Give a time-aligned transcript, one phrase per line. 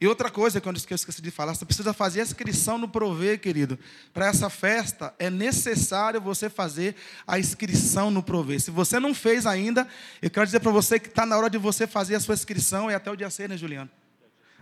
[0.00, 3.40] E outra coisa que eu esqueci de falar, você precisa fazer a inscrição no Prover,
[3.40, 3.78] querido.
[4.12, 6.96] Para essa festa é necessário você fazer
[7.26, 8.60] a inscrição no Prover.
[8.60, 9.86] Se você não fez ainda,
[10.20, 12.90] eu quero dizer para você que está na hora de você fazer a sua inscrição,
[12.90, 13.90] é até o dia 6, né, Juliano?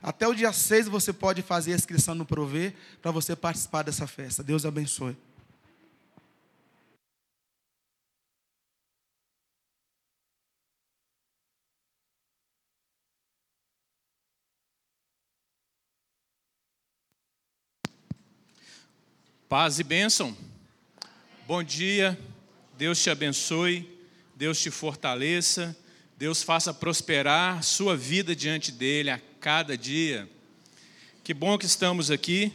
[0.02, 4.06] Até o dia 6 você pode fazer a inscrição no Prover para você participar dessa
[4.06, 4.42] festa.
[4.42, 5.16] Deus abençoe.
[19.52, 20.34] Paz e bênção.
[21.46, 22.18] Bom dia.
[22.78, 23.86] Deus te abençoe.
[24.34, 25.76] Deus te fortaleça.
[26.16, 30.26] Deus faça prosperar sua vida diante dele a cada dia.
[31.22, 32.50] Que bom que estamos aqui.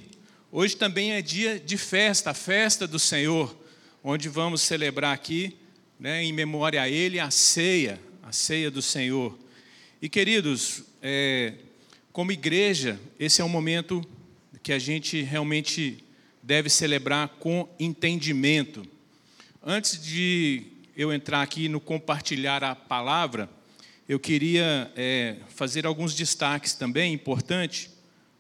[0.51, 3.55] Hoje também é dia de festa, a festa do Senhor,
[4.03, 5.55] onde vamos celebrar aqui,
[5.99, 9.37] né, em memória a Ele, a ceia, a ceia do Senhor.
[10.01, 11.53] E queridos, é,
[12.11, 14.03] como igreja, esse é um momento
[14.63, 16.03] que a gente realmente
[16.47, 18.87] deve celebrar com entendimento.
[19.61, 20.63] Antes de
[20.95, 23.49] eu entrar aqui no compartilhar a palavra,
[24.07, 27.89] eu queria é, fazer alguns destaques também importantes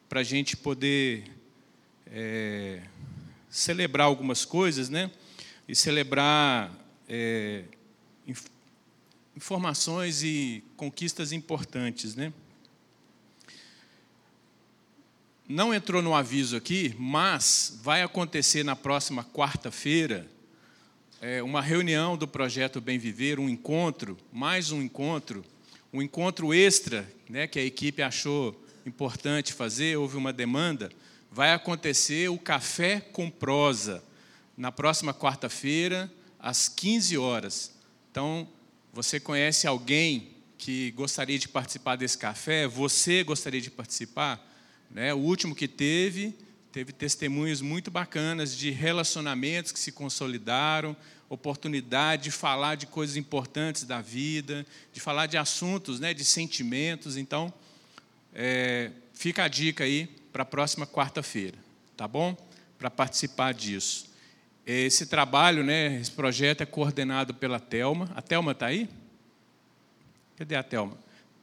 [0.07, 1.25] para a gente poder
[2.05, 2.81] é,
[3.49, 5.11] celebrar algumas coisas, né?
[5.67, 6.71] E celebrar
[7.09, 7.65] é,
[9.35, 12.31] informações e conquistas importantes, né?
[15.47, 20.27] Não entrou no aviso aqui, mas vai acontecer na próxima quarta-feira
[21.21, 25.45] é, uma reunião do projeto Bem Viver, um encontro, mais um encontro,
[25.93, 30.91] um encontro extra, né, que a equipe achou importante fazer, houve uma demanda.
[31.31, 34.03] Vai acontecer o Café com Prosa,
[34.57, 37.71] na próxima quarta-feira, às 15 horas.
[38.11, 38.47] Então,
[38.91, 42.67] você conhece alguém que gostaria de participar desse café?
[42.67, 44.43] Você gostaria de participar?
[44.89, 45.13] Né?
[45.13, 46.35] O último que teve,
[46.71, 50.95] teve testemunhos muito bacanas de relacionamentos que se consolidaram,
[51.29, 57.17] oportunidade de falar de coisas importantes da vida, de falar de assuntos, né, de sentimentos.
[57.17, 57.53] Então,
[58.33, 61.57] é, fica a dica aí para a próxima quarta-feira,
[61.97, 62.35] tá bom?
[62.77, 64.07] Para participar disso.
[64.65, 68.09] Esse trabalho, né, esse projeto é coordenado pela Telma.
[68.15, 68.89] A Telma está aí?
[70.37, 70.97] Cadê a Telma?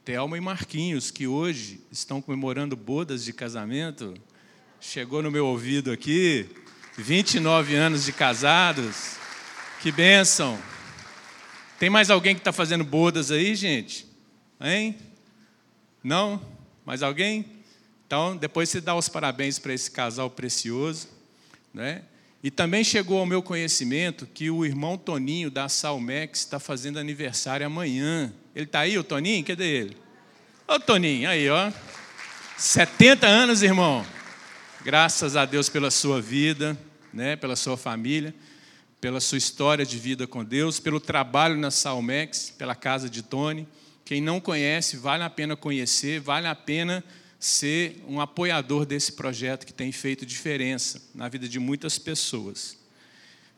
[0.05, 4.13] Telma e Marquinhos, que hoje estão comemorando bodas de casamento.
[4.79, 6.47] Chegou no meu ouvido aqui,
[6.95, 9.15] 29 anos de casados.
[9.81, 10.59] Que bênção.
[11.79, 14.05] Tem mais alguém que está fazendo bodas aí, gente?
[14.61, 14.95] Hein?
[16.03, 16.39] Não?
[16.85, 17.43] Mais alguém?
[18.05, 21.07] Então, depois você dá os parabéns para esse casal precioso.
[21.73, 22.03] Né?
[22.43, 27.65] E também chegou ao meu conhecimento que o irmão Toninho da Salmex está fazendo aniversário
[27.65, 28.31] amanhã.
[28.55, 29.43] Ele está aí, o Toninho?
[29.43, 29.97] Cadê ele?
[30.65, 31.73] Ô Toninho, aí, ó.
[32.57, 34.05] 70 anos, irmão.
[34.81, 36.79] Graças a Deus pela sua vida,
[37.11, 38.33] né, pela sua família,
[39.01, 43.67] pela sua história de vida com Deus, pelo trabalho na Salmex, pela casa de Tony.
[44.05, 47.03] Quem não conhece, vale a pena conhecer, vale a pena
[47.37, 52.77] ser um apoiador desse projeto que tem feito diferença na vida de muitas pessoas.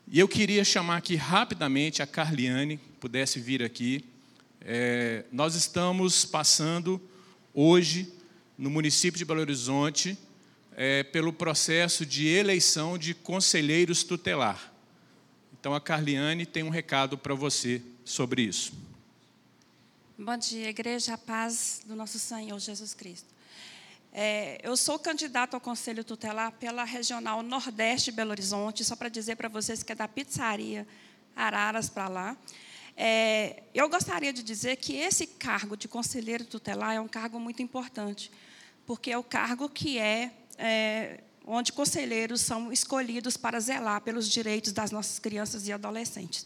[0.08, 4.04] E eu queria chamar aqui rapidamente a Carliane, pudesse vir aqui.
[4.70, 7.00] É, nós estamos passando
[7.54, 8.12] hoje,
[8.58, 10.18] no município de Belo Horizonte,
[10.76, 14.70] é, pelo processo de eleição de conselheiros tutelar.
[15.58, 18.74] Então, a Carliane tem um recado para você sobre isso.
[20.18, 23.28] Bom dia, Igreja, a paz do nosso Senhor Jesus Cristo.
[24.12, 29.08] É, eu sou candidato ao Conselho Tutelar pela Regional Nordeste de Belo Horizonte, só para
[29.08, 30.86] dizer para vocês que é da pizzaria
[31.34, 32.36] Araras para lá.
[33.00, 37.62] É, eu gostaria de dizer que esse cargo de conselheiro tutelar é um cargo muito
[37.62, 38.28] importante,
[38.84, 44.72] porque é o cargo que é, é onde conselheiros são escolhidos para zelar pelos direitos
[44.72, 46.44] das nossas crianças e adolescentes.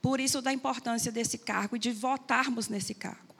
[0.00, 3.34] Por isso, da importância desse cargo e de votarmos nesse cargo.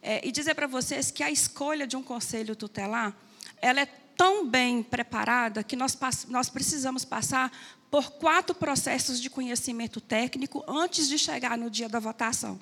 [0.00, 3.12] É, e dizer para vocês que a escolha de um conselho tutelar,
[3.60, 3.86] ela é
[4.16, 7.50] tão bem preparada que nós, nós precisamos passar
[7.94, 12.58] por quatro processos de conhecimento técnico antes de chegar no dia da votação.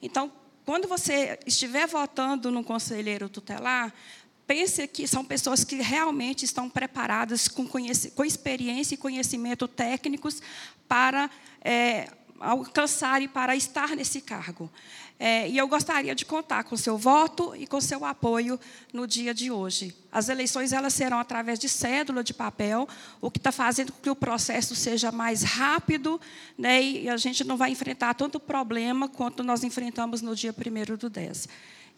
[0.00, 0.32] Então,
[0.64, 3.92] quando você estiver votando no conselheiro tutelar,
[4.46, 10.40] pense que são pessoas que realmente estão preparadas com, com experiência e conhecimento técnicos
[10.88, 11.30] para
[11.60, 12.08] é,
[12.40, 14.70] alcançar e para estar nesse cargo.
[15.22, 18.58] É, e eu gostaria de contar com seu voto e com seu apoio
[18.90, 19.94] no dia de hoje.
[20.10, 22.88] As eleições elas serão através de cédula de papel,
[23.20, 26.18] o que está fazendo com que o processo seja mais rápido
[26.56, 30.96] né, e a gente não vai enfrentar tanto problema quanto nós enfrentamos no dia 1
[30.96, 31.48] do 10.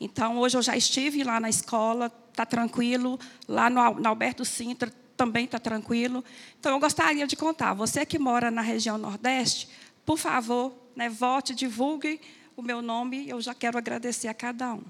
[0.00, 3.20] Então, hoje eu já estive lá na escola, está tranquilo.
[3.46, 6.24] Lá no, no Alberto Sintra também está tranquilo.
[6.58, 7.72] Então, eu gostaria de contar.
[7.74, 9.68] Você que mora na região Nordeste,
[10.04, 12.20] por favor, né, vote, divulgue
[12.56, 13.28] o meu nome.
[13.28, 14.84] Eu já quero agradecer a cada um.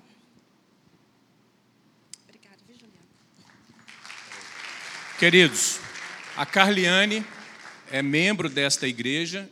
[2.24, 3.06] Obrigada, viu, Juliana?
[5.18, 5.80] Queridos,
[6.36, 7.24] a Carliane
[7.90, 9.50] é membro desta igreja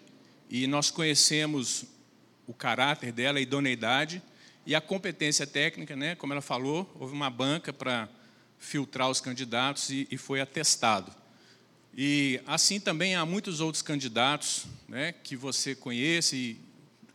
[0.49, 1.85] e nós conhecemos
[2.47, 4.23] o caráter dela, a idoneidade
[4.67, 6.15] e a competência técnica, né?
[6.15, 8.09] Como ela falou, houve uma banca para
[8.59, 11.15] filtrar os candidatos e, e, foi atestado.
[11.97, 15.13] E assim também há muitos outros candidatos, né?
[15.13, 16.61] Que você conhece e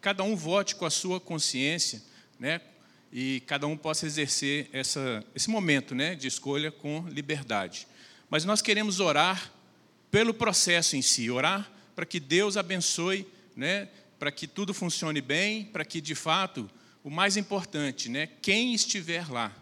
[0.02, 2.02] cada um vote com a sua consciência,
[2.40, 2.62] né?
[3.12, 6.16] E cada um possa exercer essa, esse momento, né?
[6.16, 7.88] De escolha com liberdade.
[8.30, 9.52] Mas nós queremos orar
[10.12, 13.88] pelo processo em si, orar para que Deus abençoe, né,
[14.20, 16.70] para que tudo funcione bem, para que de fato,
[17.04, 19.56] o mais importante, né, quem estiver lá,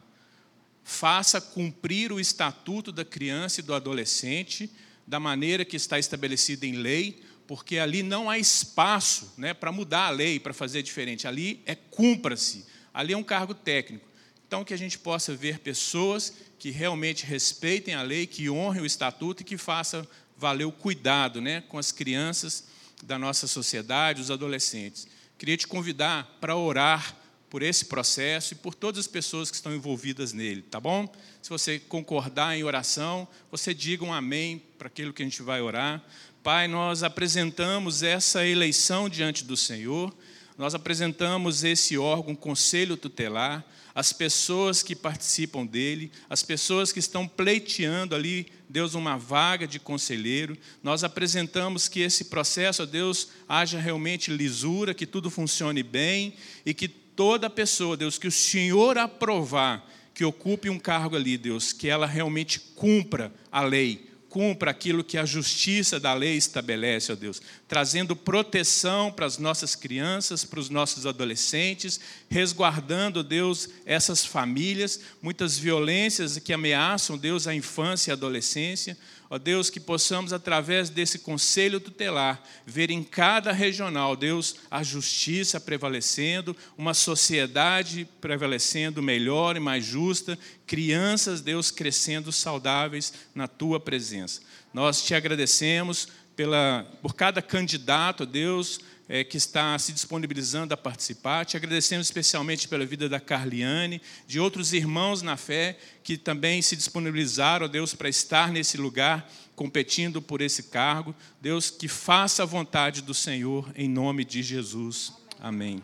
[0.83, 4.69] faça cumprir o estatuto da criança e do adolescente
[5.05, 10.07] da maneira que está estabelecida em lei, porque ali não há espaço né, para mudar
[10.07, 11.27] a lei, para fazer diferente.
[11.27, 14.07] Ali é cumpra-se, ali é um cargo técnico.
[14.47, 18.85] Então, que a gente possa ver pessoas que realmente respeitem a lei, que honrem o
[18.85, 20.07] estatuto e que façam
[20.38, 22.65] valer o cuidado né, com as crianças
[23.03, 25.07] da nossa sociedade, os adolescentes.
[25.38, 27.17] Queria te convidar para orar
[27.53, 31.07] por esse processo e por todas as pessoas que estão envolvidas nele, tá bom?
[31.39, 35.61] Se você concordar em oração, você diga um amém para aquilo que a gente vai
[35.61, 36.03] orar.
[36.41, 40.11] Pai, nós apresentamos essa eleição diante do Senhor,
[40.57, 43.63] nós apresentamos esse órgão, conselho tutelar,
[43.94, 49.77] as pessoas que participam dele, as pessoas que estão pleiteando ali, Deus, uma vaga de
[49.79, 50.57] conselheiro.
[50.81, 56.33] Nós apresentamos que esse processo, Deus, haja realmente lisura, que tudo funcione bem
[56.65, 61.74] e que toda pessoa, Deus, que o Senhor aprovar, que ocupe um cargo ali, Deus,
[61.74, 67.15] que ela realmente cumpra a lei, cumpra aquilo que a justiça da lei estabelece, ó
[67.15, 72.00] Deus, trazendo proteção para as nossas crianças, para os nossos adolescentes,
[72.30, 78.98] resguardando, Deus, essas famílias, muitas violências que ameaçam, Deus, a infância e a adolescência.
[79.33, 85.59] Ó Deus, que possamos, através desse conselho tutelar, ver em cada regional, Deus, a justiça
[85.59, 90.38] prevalecendo, uma sociedade prevalecendo melhor e mais justa,
[90.68, 94.39] crianças, Deus, crescendo saudáveis na tua presença.
[94.71, 101.45] Nós te agradecemos pela, por cada candidato, Deus, é, que está se disponibilizando a participar.
[101.45, 106.75] Te agradecemos especialmente pela vida da Carliane, de outros irmãos na fé que também se
[106.75, 111.15] disponibilizaram, Deus, para estar nesse lugar, competindo por esse cargo.
[111.41, 115.13] Deus, que faça a vontade do Senhor, em nome de Jesus.
[115.39, 115.81] Amém.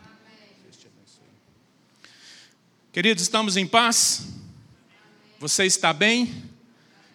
[2.92, 4.26] Queridos, estamos em paz?
[5.38, 6.50] Você está bem?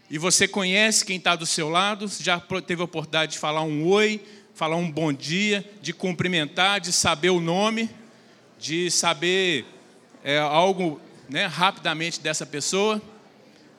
[0.10, 2.10] E você conhece quem está do seu lado?
[2.20, 4.24] Já teve a oportunidade de falar um oi?
[4.56, 7.90] Falar um bom dia, de cumprimentar, de saber o nome,
[8.58, 9.66] de saber
[10.24, 13.02] é, algo né, rapidamente dessa pessoa.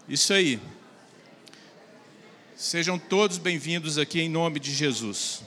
[0.06, 0.61] Isso aí.
[2.55, 5.43] Sejam todos bem-vindos aqui em nome de Jesus.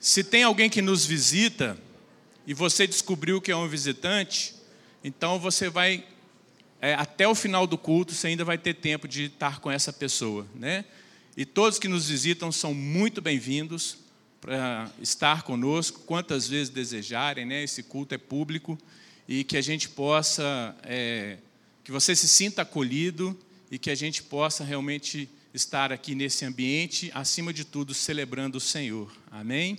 [0.00, 1.76] Se tem alguém que nos visita
[2.46, 4.54] e você descobriu que é um visitante,
[5.02, 6.06] então você vai
[6.80, 9.92] é, até o final do culto, você ainda vai ter tempo de estar com essa
[9.92, 10.86] pessoa, né?
[11.36, 13.96] E todos que nos visitam são muito bem-vindos
[14.40, 17.64] para estar conosco, quantas vezes desejarem, né?
[17.64, 18.78] Esse culto é público
[19.26, 21.38] e que a gente possa, é,
[21.82, 23.36] que você se sinta acolhido
[23.68, 28.60] e que a gente possa realmente estar aqui nesse ambiente, acima de tudo, celebrando o
[28.60, 29.12] Senhor.
[29.28, 29.76] Amém?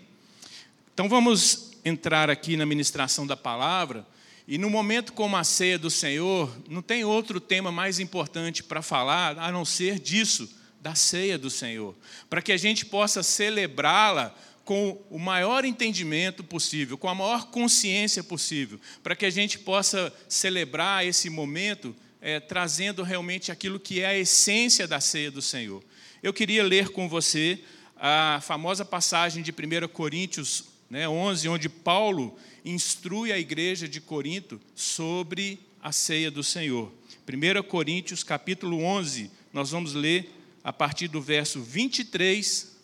[0.93, 4.05] Então vamos entrar aqui na ministração da palavra.
[4.45, 8.81] E no momento como a ceia do Senhor, não tem outro tema mais importante para
[8.81, 10.50] falar a não ser disso
[10.86, 11.96] da ceia do Senhor,
[12.30, 18.24] para que a gente possa celebrá-la com o maior entendimento possível, com a maior consciência
[18.24, 24.06] possível, para que a gente possa celebrar esse momento é, trazendo realmente aquilo que é
[24.06, 25.84] a essência da ceia do Senhor.
[26.22, 27.63] Eu queria ler com você
[27.98, 34.62] a famosa passagem de 1 Coríntios né, 11, onde Paulo instrui a igreja de Corinto
[34.75, 36.94] sobre a ceia do Senhor.
[37.27, 42.75] 1 Coríntios capítulo 11, nós vamos ler a partir do verso 23,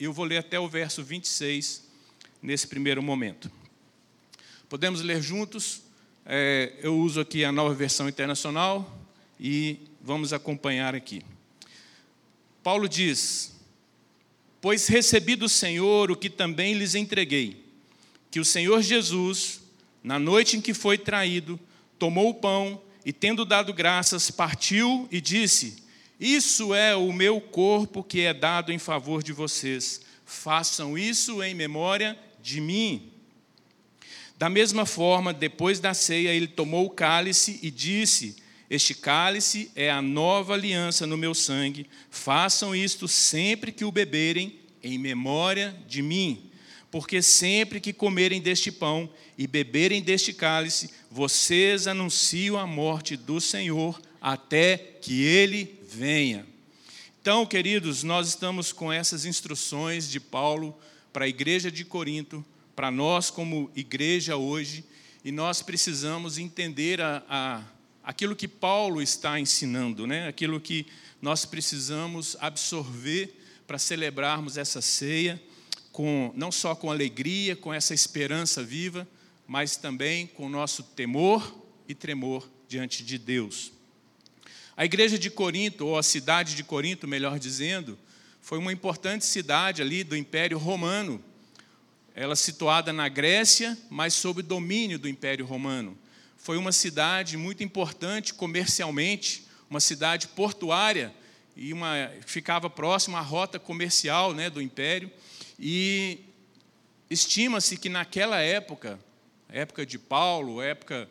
[0.00, 1.84] e eu vou ler até o verso 26
[2.42, 3.48] nesse primeiro momento.
[4.68, 5.82] Podemos ler juntos?
[6.26, 8.98] É, eu uso aqui a nova versão internacional
[9.38, 11.22] e vamos acompanhar aqui.
[12.60, 13.52] Paulo diz:
[14.60, 17.62] Pois recebi do Senhor o que também lhes entreguei
[18.32, 19.60] que o Senhor Jesus,
[20.02, 21.60] na noite em que foi traído,
[22.00, 25.81] tomou o pão e, tendo dado graças, partiu e disse:
[26.22, 30.02] Isso é o meu corpo que é dado em favor de vocês.
[30.24, 33.10] Façam isso em memória de mim.
[34.38, 38.36] Da mesma forma, depois da ceia, ele tomou o cálice e disse:
[38.70, 41.88] Este cálice é a nova aliança no meu sangue.
[42.08, 46.52] Façam isto sempre que o beberem, em memória de mim.
[46.88, 53.40] Porque sempre que comerem deste pão e beberem deste cálice, vocês anunciam a morte do
[53.40, 56.46] Senhor até que ele venha.
[57.20, 60.76] Então, queridos, nós estamos com essas instruções de Paulo
[61.12, 62.44] para a igreja de Corinto,
[62.74, 64.84] para nós como igreja hoje,
[65.24, 67.62] e nós precisamos entender a, a,
[68.02, 70.26] aquilo que Paulo está ensinando, né?
[70.26, 70.86] aquilo que
[71.20, 75.40] nós precisamos absorver para celebrarmos essa ceia,
[75.92, 79.06] com, não só com alegria, com essa esperança viva,
[79.46, 81.56] mas também com o nosso temor
[81.86, 83.72] e tremor diante de Deus.
[84.76, 87.98] A igreja de Corinto, ou a cidade de Corinto, melhor dizendo,
[88.40, 91.22] foi uma importante cidade ali do Império Romano.
[92.14, 95.96] Ela situada na Grécia, mas sob domínio do Império Romano.
[96.38, 101.14] Foi uma cidade muito importante comercialmente, uma cidade portuária
[101.54, 105.10] e uma ficava próxima à rota comercial, né, do Império.
[105.58, 106.18] E
[107.10, 108.98] estima-se que naquela época,
[109.50, 111.08] época de Paulo, época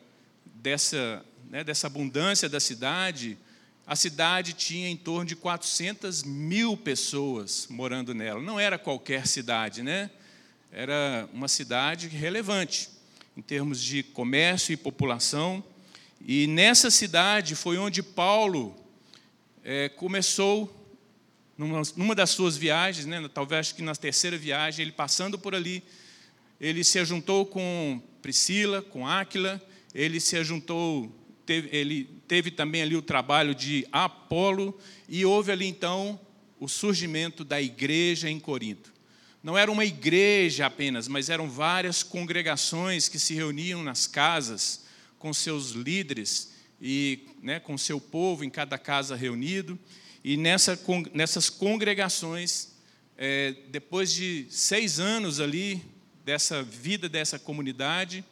[0.56, 3.38] dessa, né, dessa abundância da cidade,
[3.86, 8.40] a cidade tinha em torno de 400 mil pessoas morando nela.
[8.40, 10.10] Não era qualquer cidade, né?
[10.70, 12.88] Era uma cidade relevante
[13.36, 15.62] em termos de comércio e população.
[16.24, 18.74] E nessa cidade foi onde Paulo
[19.64, 20.72] é, começou,
[21.58, 25.54] numa, numa, das suas viagens, né, talvez acho que na terceira viagem, ele passando por
[25.54, 25.82] ali,
[26.60, 29.60] ele se juntou com Priscila, com Áquila,
[29.94, 31.12] ele se juntou
[31.44, 36.18] teve, ele teve também ali o trabalho de Apolo, e houve ali então
[36.58, 38.90] o surgimento da igreja em Corinto.
[39.42, 44.86] Não era uma igreja apenas, mas eram várias congregações que se reuniam nas casas
[45.18, 49.78] com seus líderes e né, com seu povo em cada casa reunido.
[50.24, 50.80] E nessa,
[51.12, 52.68] nessas congregações,
[53.18, 55.84] é, depois de seis anos ali
[56.24, 58.24] dessa vida dessa comunidade,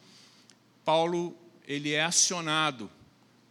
[0.86, 1.36] Paulo
[1.68, 2.90] ele é acionado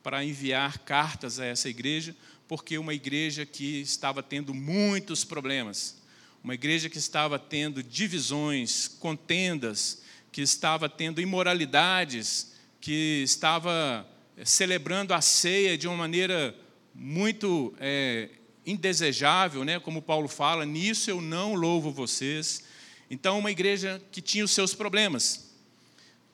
[0.10, 2.16] para enviar cartas a essa igreja,
[2.48, 6.02] porque uma igreja que estava tendo muitos problemas,
[6.44, 10.02] uma igreja que estava tendo divisões, contendas,
[10.32, 14.04] que estava tendo imoralidades, que estava
[14.36, 16.56] eh, celebrando a ceia de uma maneira
[16.96, 18.30] muito é,
[18.66, 19.80] indesejável, né?
[19.80, 22.64] como Paulo fala, nisso eu não louvo vocês.
[23.12, 25.49] Então, uma igreja que tinha os seus problemas,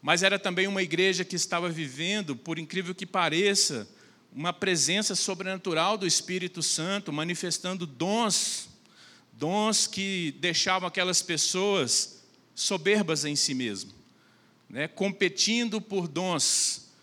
[0.05, 3.89] mas era também uma igreja que estava vivendo, por incrível que pareça,
[4.31, 8.69] uma presença sobrenatural do Espírito Santo, manifestando dons,
[9.33, 13.93] dons que deixavam aquelas pessoas soberbas em si mesmo,
[14.69, 14.87] né?
[14.87, 16.93] competindo por dons,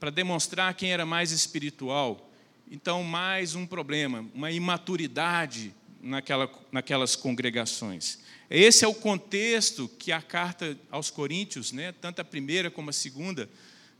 [0.00, 2.28] para demonstrar quem era mais espiritual.
[2.68, 5.72] Então, mais um problema, uma imaturidade
[6.02, 8.18] naquela, naquelas congregações.
[8.50, 12.92] Esse é o contexto que a carta aos Coríntios, né, tanto a primeira como a
[12.92, 13.48] segunda,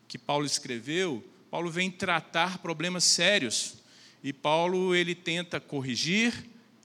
[0.06, 3.74] que Paulo escreveu, Paulo vem tratar problemas sérios.
[4.22, 6.32] E Paulo ele tenta corrigir,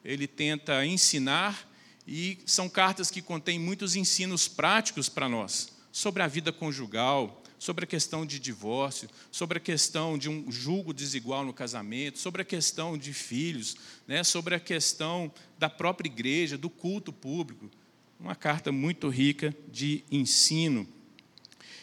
[0.03, 1.69] ele tenta ensinar,
[2.07, 7.85] e são cartas que contêm muitos ensinos práticos para nós sobre a vida conjugal, sobre
[7.85, 12.45] a questão de divórcio, sobre a questão de um julgo desigual no casamento, sobre a
[12.45, 17.71] questão de filhos, né, sobre a questão da própria igreja, do culto público.
[18.19, 20.85] Uma carta muito rica de ensino.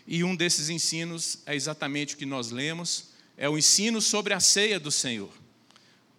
[0.06, 4.40] E um desses ensinos é exatamente o que nós lemos, é o ensino sobre a
[4.40, 5.32] ceia do Senhor.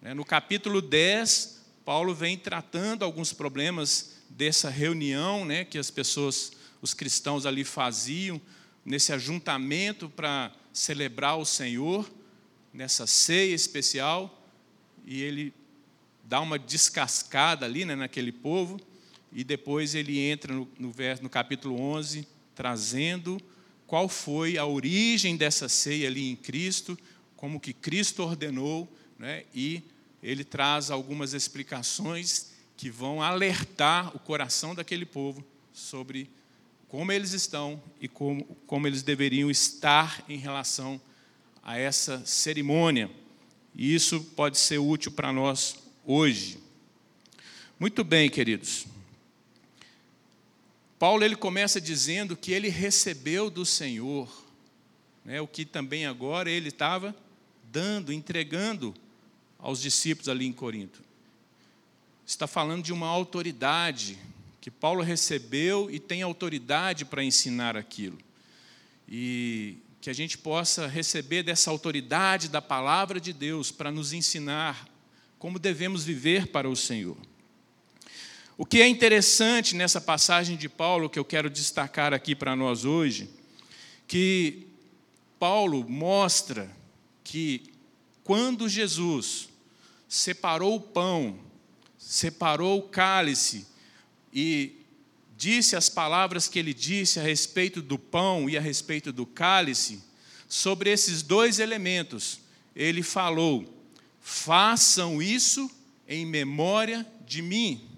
[0.00, 6.50] Né, no capítulo 10, Paulo vem tratando alguns problemas dessa reunião né, que as pessoas,
[6.80, 8.40] os cristãos ali faziam,
[8.84, 12.10] nesse ajuntamento para celebrar o Senhor,
[12.72, 14.42] nessa ceia especial,
[15.04, 15.52] e ele
[16.24, 18.80] dá uma descascada ali né, naquele povo,
[19.32, 23.40] e depois ele entra no, no, verso, no capítulo 11, trazendo
[23.86, 26.98] qual foi a origem dessa ceia ali em Cristo,
[27.36, 29.82] como que Cristo ordenou, né, e
[30.22, 36.30] ele traz algumas explicações que vão alertar o coração daquele povo sobre
[36.92, 41.00] como eles estão e como, como eles deveriam estar em relação
[41.62, 43.10] a essa cerimônia.
[43.74, 46.58] E isso pode ser útil para nós hoje.
[47.80, 48.84] Muito bem, queridos.
[50.98, 54.30] Paulo ele começa dizendo que ele recebeu do Senhor,
[55.24, 57.16] né, o que também agora ele estava
[57.72, 58.94] dando, entregando
[59.58, 61.02] aos discípulos ali em Corinto.
[62.26, 64.18] Está falando de uma autoridade
[64.62, 68.16] que Paulo recebeu e tem autoridade para ensinar aquilo.
[69.08, 74.88] E que a gente possa receber dessa autoridade da palavra de Deus para nos ensinar
[75.36, 77.16] como devemos viver para o Senhor.
[78.56, 82.84] O que é interessante nessa passagem de Paulo, que eu quero destacar aqui para nós
[82.84, 83.28] hoje,
[84.06, 84.68] que
[85.40, 86.70] Paulo mostra
[87.24, 87.64] que
[88.22, 89.48] quando Jesus
[90.08, 91.36] separou o pão,
[91.98, 93.71] separou o cálice
[94.32, 94.80] e
[95.36, 100.02] disse as palavras que ele disse a respeito do pão e a respeito do cálice,
[100.48, 102.40] sobre esses dois elementos,
[102.74, 103.82] ele falou:
[104.20, 105.70] façam isso
[106.08, 107.88] em memória de mim.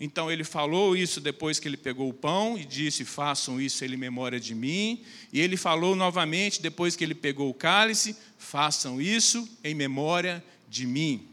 [0.00, 3.96] Então ele falou isso depois que ele pegou o pão e disse: Façam isso em
[3.96, 5.02] memória de mim.
[5.32, 10.86] E ele falou novamente depois que ele pegou o cálice: Façam isso em memória de
[10.86, 11.27] mim.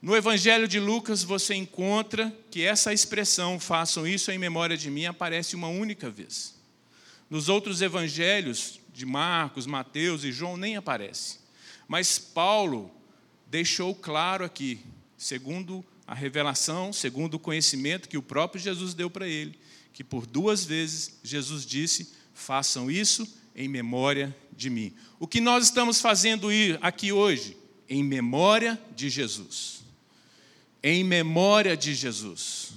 [0.00, 5.06] No Evangelho de Lucas você encontra que essa expressão, façam isso em memória de mim,
[5.06, 6.54] aparece uma única vez.
[7.30, 11.38] Nos outros evangelhos, de Marcos, Mateus e João, nem aparece.
[11.88, 12.90] Mas Paulo
[13.46, 14.80] deixou claro aqui,
[15.16, 19.58] segundo a revelação, segundo o conhecimento que o próprio Jesus deu para ele,
[19.92, 23.26] que por duas vezes Jesus disse: façam isso
[23.56, 24.94] em memória de mim.
[25.18, 26.48] O que nós estamos fazendo
[26.80, 27.56] aqui hoje?
[27.88, 29.85] Em memória de Jesus
[30.88, 32.74] em memória de Jesus.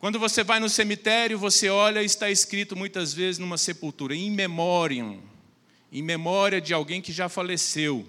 [0.00, 4.32] Quando você vai no cemitério, você olha e está escrito muitas vezes numa sepultura, in
[4.32, 5.22] memoriam,
[5.92, 8.04] em memória de alguém que já faleceu.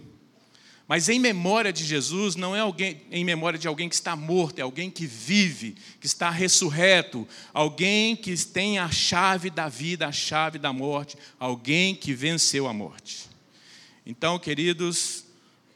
[0.88, 4.58] Mas em memória de Jesus não é alguém em memória de alguém que está morto,
[4.58, 10.12] é alguém que vive, que está ressurreto, alguém que tem a chave da vida, a
[10.12, 13.30] chave da morte, alguém que venceu a morte.
[14.03, 15.23] Então, queridos,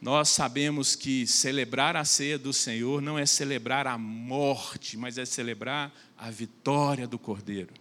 [0.00, 5.24] nós sabemos que celebrar a ceia do Senhor não é celebrar a morte, mas é
[5.24, 7.74] celebrar a vitória do Cordeiro.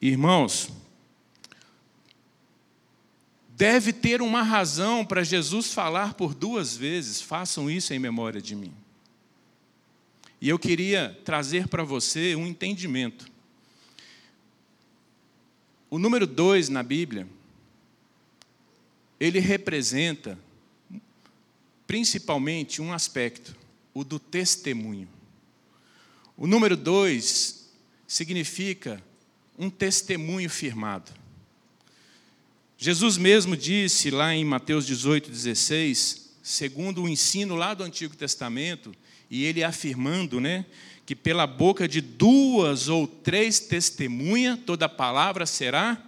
[0.00, 0.70] Irmãos,
[3.50, 8.56] deve ter uma razão para Jesus falar por duas vezes: façam isso em memória de
[8.56, 8.72] mim.
[10.40, 13.26] E eu queria trazer para você um entendimento.
[15.90, 17.28] O número dois na Bíblia
[19.18, 20.38] ele representa
[21.86, 23.56] principalmente um aspecto,
[23.94, 25.08] o do testemunho.
[26.36, 27.70] O número dois
[28.06, 29.02] significa
[29.58, 31.12] um testemunho firmado.
[32.76, 38.94] Jesus mesmo disse lá em Mateus 18, 16, segundo o ensino lá do Antigo Testamento,
[39.30, 40.66] e ele afirmando, né,
[41.06, 46.00] que pela boca de duas ou três testemunhas toda palavra será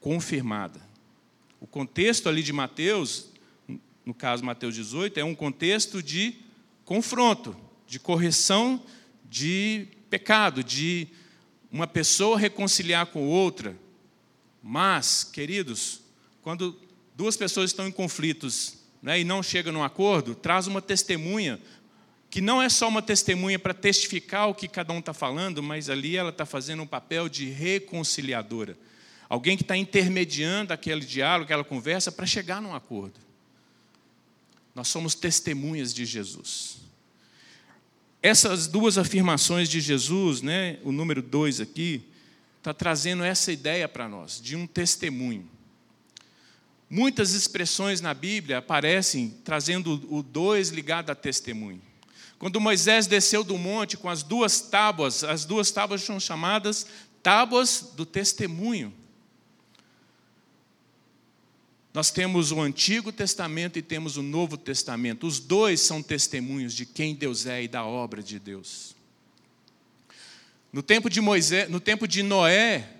[0.00, 0.80] confirmada.
[1.74, 3.30] Contexto ali de Mateus,
[4.06, 6.36] no caso Mateus 18, é um contexto de
[6.84, 8.80] confronto, de correção
[9.28, 11.08] de pecado, de
[11.72, 13.76] uma pessoa reconciliar com outra.
[14.62, 16.00] Mas, queridos,
[16.42, 16.78] quando
[17.16, 21.60] duas pessoas estão em conflitos né, e não chegam num acordo, traz uma testemunha,
[22.30, 25.90] que não é só uma testemunha para testificar o que cada um está falando, mas
[25.90, 28.78] ali ela está fazendo um papel de reconciliadora
[29.34, 33.18] alguém que está intermediando aquele diálogo, aquela conversa, para chegar num acordo.
[34.74, 36.76] Nós somos testemunhas de Jesus.
[38.22, 42.04] Essas duas afirmações de Jesus, né, o número dois aqui,
[42.58, 45.48] está trazendo essa ideia para nós, de um testemunho.
[46.88, 51.82] Muitas expressões na Bíblia aparecem trazendo o dois ligado a testemunho.
[52.38, 56.86] Quando Moisés desceu do monte com as duas tábuas, as duas tábuas são chamadas
[57.20, 58.94] tábuas do testemunho.
[61.94, 65.28] Nós temos o Antigo Testamento e temos o Novo Testamento.
[65.28, 68.96] Os dois são testemunhos de quem Deus é e da obra de Deus.
[70.72, 72.90] No tempo de Moisés, no tempo de Noé,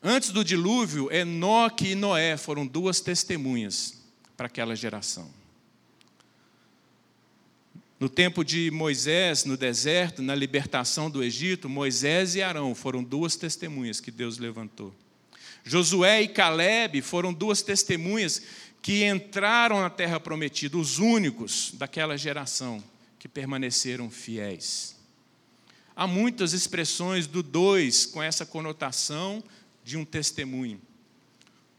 [0.00, 4.00] antes do dilúvio, Enoque e Noé foram duas testemunhas
[4.36, 5.28] para aquela geração.
[7.98, 13.34] No tempo de Moisés, no deserto, na libertação do Egito, Moisés e Arão foram duas
[13.34, 14.94] testemunhas que Deus levantou.
[15.66, 18.40] Josué e Caleb foram duas testemunhas
[18.80, 22.82] que entraram na terra prometida, os únicos daquela geração
[23.18, 24.94] que permaneceram fiéis.
[25.96, 29.42] Há muitas expressões do dois com essa conotação
[29.82, 30.80] de um testemunho.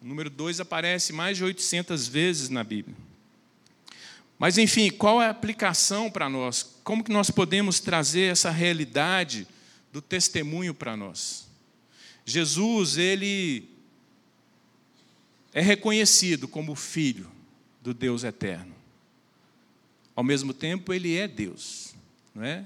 [0.01, 2.95] O número dois aparece mais de 800 vezes na Bíblia.
[4.37, 6.75] Mas, enfim, qual é a aplicação para nós?
[6.83, 9.47] Como que nós podemos trazer essa realidade
[9.93, 11.47] do testemunho para nós?
[12.25, 13.76] Jesus, ele
[15.57, 17.31] é reconhecido como filho
[17.81, 18.75] do Deus eterno.
[20.15, 21.95] Ao mesmo tempo, ele é Deus,
[22.35, 22.63] não é?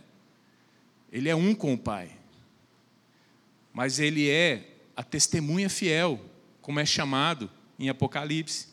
[1.09, 2.11] Ele é um com o Pai.
[3.71, 6.19] Mas ele é a testemunha fiel,
[6.61, 7.49] como é chamado
[7.79, 8.67] em Apocalipse.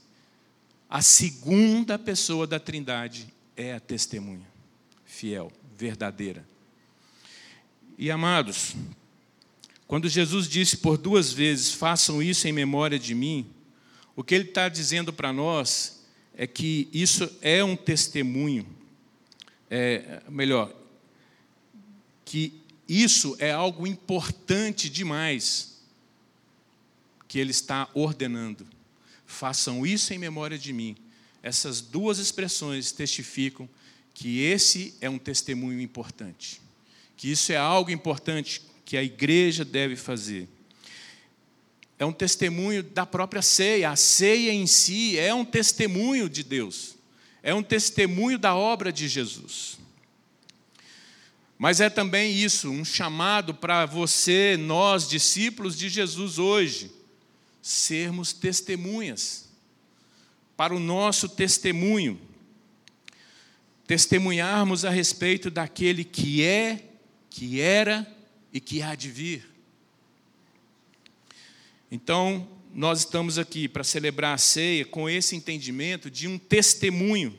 [0.90, 4.48] A segunda pessoa da Trindade é a testemunha
[5.04, 6.44] fiel, verdadeira.
[7.96, 8.74] E amados,
[9.86, 13.48] quando Jesus disse por duas vezes: façam isso em memória de mim,
[14.18, 16.04] o que ele está dizendo para nós
[16.34, 18.66] é que isso é um testemunho,
[19.70, 20.74] é, melhor,
[22.24, 25.78] que isso é algo importante demais
[27.28, 28.66] que ele está ordenando
[29.28, 30.96] façam isso em memória de mim.
[31.42, 33.68] Essas duas expressões testificam
[34.14, 36.60] que esse é um testemunho importante,
[37.16, 40.48] que isso é algo importante que a igreja deve fazer.
[41.98, 46.96] É um testemunho da própria ceia, a ceia em si é um testemunho de Deus,
[47.42, 49.78] é um testemunho da obra de Jesus.
[51.58, 56.92] Mas é também isso, um chamado para você, nós, discípulos de Jesus hoje,
[57.60, 59.48] sermos testemunhas,
[60.56, 62.20] para o nosso testemunho,
[63.88, 66.90] testemunharmos a respeito daquele que é,
[67.28, 68.06] que era
[68.52, 69.57] e que há de vir.
[71.90, 77.36] Então, nós estamos aqui para celebrar a ceia com esse entendimento de um testemunho.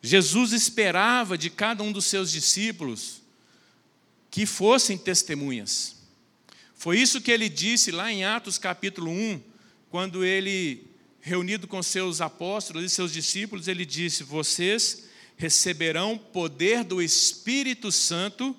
[0.00, 3.20] Jesus esperava de cada um dos seus discípulos
[4.30, 5.96] que fossem testemunhas.
[6.74, 9.42] Foi isso que ele disse lá em Atos capítulo 1,
[9.90, 10.86] quando ele,
[11.20, 15.04] reunido com seus apóstolos e seus discípulos, ele disse: Vocês
[15.36, 18.56] receberão poder do Espírito Santo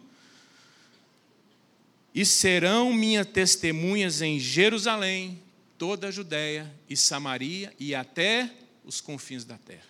[2.13, 5.41] e serão minhas testemunhas em Jerusalém,
[5.77, 8.51] toda a Judéia e Samaria e até
[8.83, 9.89] os confins da terra.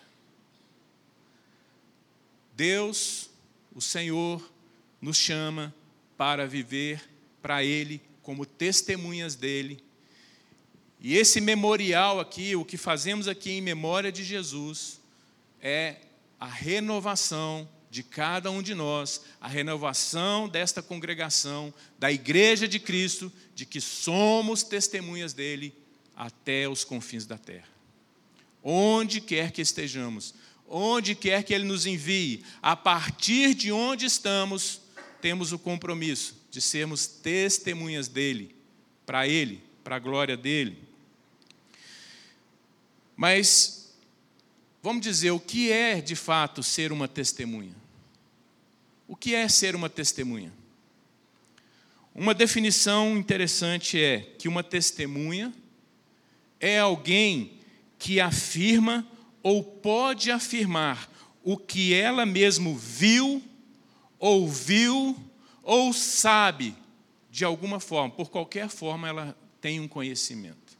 [2.54, 3.30] Deus,
[3.74, 4.52] o Senhor,
[5.00, 5.74] nos chama
[6.16, 7.02] para viver
[7.40, 9.82] para Ele como testemunhas dele.
[11.00, 15.00] E esse memorial aqui, o que fazemos aqui em memória de Jesus,
[15.62, 15.96] é
[16.38, 23.32] a renovação de cada um de nós, a renovação desta congregação, da igreja de Cristo,
[23.52, 25.74] de que somos testemunhas dele
[26.14, 27.68] até os confins da terra.
[28.62, 30.34] Onde quer que estejamos,
[30.68, 34.80] onde quer que ele nos envie, a partir de onde estamos,
[35.20, 38.54] temos o compromisso de sermos testemunhas dele,
[39.04, 40.78] para ele, para a glória dele.
[43.16, 43.92] Mas
[44.80, 47.79] vamos dizer o que é de fato ser uma testemunha?
[49.10, 50.52] O que é ser uma testemunha?
[52.14, 55.52] Uma definição interessante é que uma testemunha
[56.60, 57.58] é alguém
[57.98, 59.04] que afirma
[59.42, 61.10] ou pode afirmar
[61.42, 63.42] o que ela mesmo viu,
[64.16, 65.16] ouviu
[65.60, 66.72] ou sabe
[67.32, 70.78] de alguma forma, por qualquer forma ela tem um conhecimento.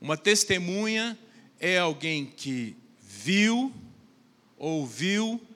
[0.00, 1.18] Uma testemunha
[1.58, 3.72] é alguém que viu,
[4.56, 5.47] ouviu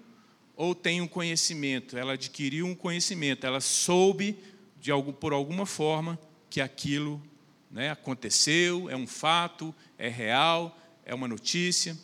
[0.57, 4.39] ou tem um conhecimento, ela adquiriu um conhecimento, ela soube
[4.81, 6.19] de algo, por alguma forma
[6.51, 7.23] que aquilo
[7.71, 11.97] né, aconteceu, é um fato, é real, é uma notícia.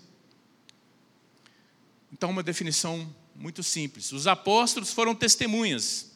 [2.13, 4.13] Então, uma definição muito simples.
[4.13, 6.13] Os apóstolos foram testemunhas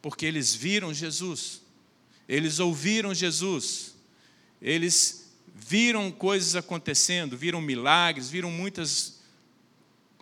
[0.00, 1.60] porque eles viram Jesus,
[2.28, 3.94] eles ouviram Jesus,
[4.60, 9.17] eles viram coisas acontecendo, viram milagres, viram muitas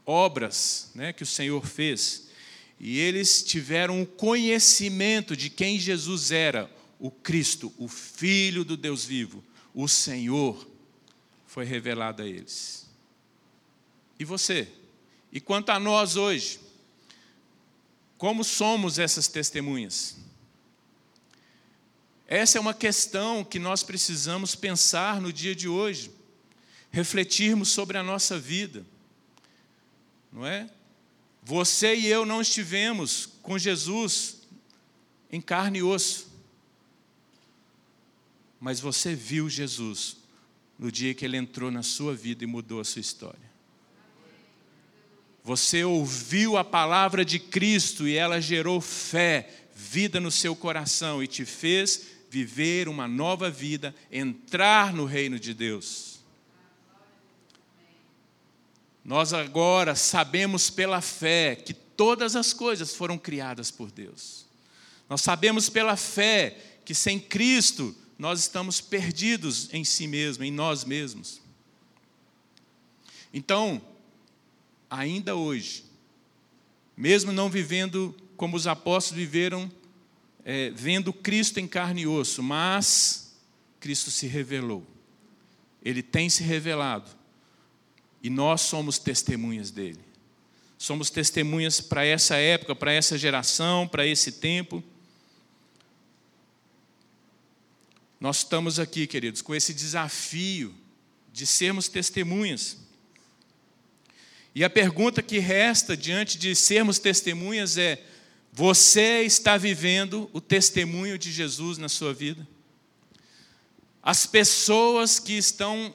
[0.06, 2.28] obras né, que o Senhor fez.
[2.78, 9.04] E eles tiveram o conhecimento de quem Jesus era, o Cristo, o Filho do Deus
[9.04, 10.66] vivo, o Senhor,
[11.46, 12.86] foi revelado a eles.
[14.18, 14.68] E você?
[15.32, 16.60] E quanto a nós hoje?
[18.16, 20.16] Como somos essas testemunhas?
[22.26, 26.10] Essa é uma questão que nós precisamos pensar no dia de hoje,
[26.90, 28.84] refletirmos sobre a nossa vida,
[30.37, 30.68] não é?
[31.42, 34.42] Você e eu não estivemos com Jesus
[35.33, 36.31] em carne e osso,
[38.61, 40.18] mas você viu Jesus
[40.79, 43.46] no dia que ele entrou na sua vida e mudou a sua história.
[45.42, 51.27] Você ouviu a palavra de Cristo e ela gerou fé, vida no seu coração e
[51.27, 56.05] te fez viver uma nova vida, entrar no reino de Deus.
[59.06, 64.44] Nós agora sabemos pela fé que todas as coisas foram criadas por Deus.
[65.08, 70.84] Nós sabemos pela fé que sem Cristo nós estamos perdidos em si mesmo, em nós
[70.84, 71.40] mesmos.
[73.32, 73.80] Então,
[74.90, 75.84] ainda hoje,
[76.96, 79.70] mesmo não vivendo como os apóstolos viveram,
[80.44, 83.36] é, vendo Cristo em carne e osso, mas
[83.78, 84.84] Cristo se revelou.
[85.80, 87.08] Ele tem se revelado.
[88.22, 90.00] E nós somos testemunhas dele.
[90.79, 94.83] Somos testemunhas para essa época, para essa geração, para esse tempo.
[98.20, 100.74] Nós estamos aqui, queridos, com esse desafio
[101.33, 102.79] de sermos testemunhas.
[104.55, 108.02] E a pergunta que resta diante de sermos testemunhas é:
[108.52, 112.48] você está vivendo o testemunho de Jesus na sua vida?
[114.02, 115.94] As pessoas que estão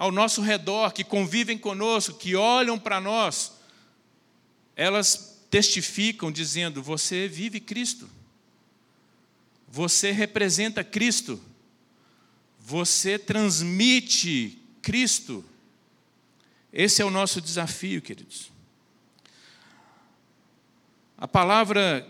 [0.00, 3.52] ao nosso redor, que convivem conosco, que olham para nós,
[4.74, 8.08] elas testificam dizendo: Você vive Cristo,
[9.68, 11.38] você representa Cristo,
[12.58, 15.44] você transmite Cristo.
[16.72, 18.50] Esse é o nosso desafio, queridos.
[21.18, 22.08] A palavra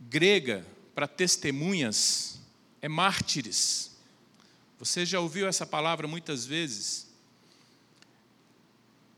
[0.00, 2.40] grega para testemunhas
[2.80, 3.87] é mártires.
[4.78, 7.08] Você já ouviu essa palavra muitas vezes?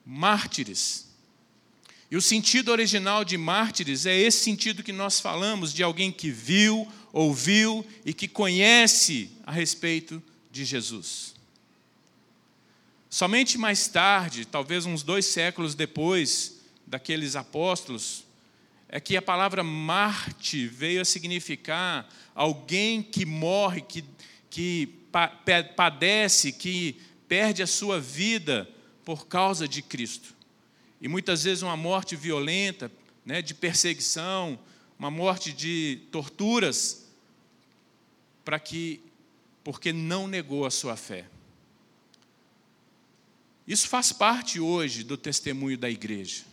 [0.05, 1.07] Mártires.
[2.11, 6.31] E o sentido original de mártires é esse sentido que nós falamos de alguém que
[6.31, 10.21] viu, ouviu e que conhece a respeito
[10.51, 11.35] de Jesus.
[13.09, 18.25] Somente mais tarde, talvez uns dois séculos depois daqueles apóstolos,
[18.89, 24.05] é que a palavra Marte veio a significar alguém que morre, que,
[24.49, 25.00] que
[25.77, 28.69] padece, que perde a sua vida
[29.05, 30.35] por causa de Cristo.
[31.01, 32.91] E muitas vezes uma morte violenta,
[33.25, 34.59] né, de perseguição,
[34.99, 37.07] uma morte de torturas,
[38.45, 39.01] para que,
[39.65, 41.27] porque não negou a sua fé.
[43.67, 46.50] Isso faz parte hoje do testemunho da igreja.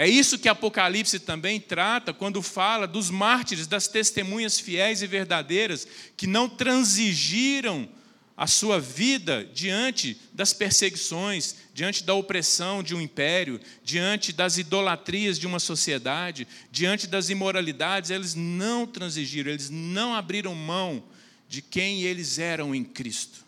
[0.00, 5.88] É isso que Apocalipse também trata quando fala dos mártires, das testemunhas fiéis e verdadeiras
[6.16, 7.88] que não transigiram
[8.36, 15.36] a sua vida diante das perseguições, diante da opressão de um império, diante das idolatrias
[15.36, 21.02] de uma sociedade, diante das imoralidades, eles não transigiram, eles não abriram mão
[21.48, 23.44] de quem eles eram em Cristo.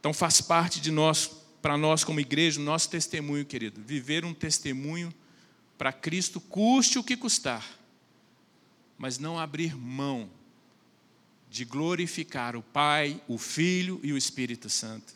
[0.00, 5.12] Então faz parte de nós para nós como igreja, nosso testemunho, querido, viver um testemunho
[5.76, 7.66] para Cristo, custe o que custar,
[8.96, 10.30] mas não abrir mão
[11.50, 15.12] de glorificar o Pai, o Filho e o Espírito Santo.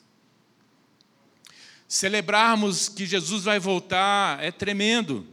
[1.87, 5.25] Celebrarmos que Jesus vai voltar é tremendo,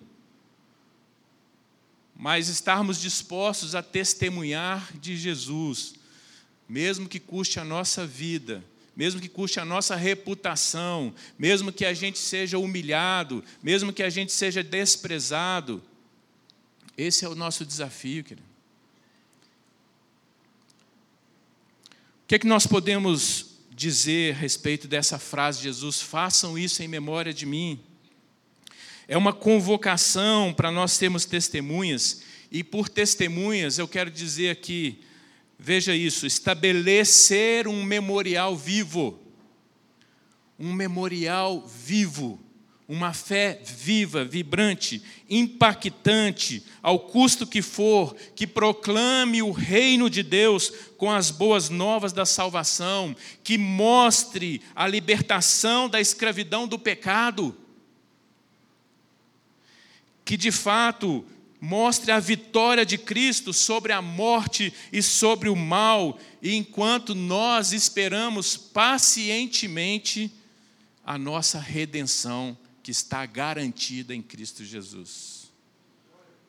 [2.15, 5.95] mas estarmos dispostos a testemunhar de Jesus,
[6.69, 8.63] mesmo que custe a nossa vida,
[8.97, 14.10] mesmo que custe a nossa reputação, mesmo que a gente seja humilhado, mesmo que a
[14.10, 15.83] gente seja desprezado.
[16.97, 18.47] Esse é o nosso desafio, querido.
[22.23, 26.01] O que, é que nós podemos dizer a respeito dessa frase de Jesus?
[26.01, 27.79] Façam isso em memória de mim.
[29.07, 35.05] É uma convocação para nós termos testemunhas, e por testemunhas eu quero dizer aqui
[35.59, 39.19] Veja isso, estabelecer um memorial vivo.
[40.59, 42.39] Um memorial vivo,
[42.87, 50.71] uma fé viva, vibrante, impactante, ao custo que for, que proclame o reino de Deus
[50.97, 57.55] com as boas novas da salvação, que mostre a libertação da escravidão do pecado.
[60.23, 61.25] Que de fato
[61.59, 67.73] mostre a vitória de Cristo sobre a morte e sobre o mal, e enquanto nós
[67.73, 70.31] esperamos pacientemente
[71.03, 75.51] a nossa redenção que está garantida em Cristo Jesus.